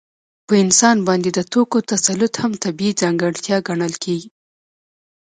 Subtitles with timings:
[0.47, 4.29] په انسان باندې د توکو تسلط هم طبیعي ځانګړتیا ګڼل کېږي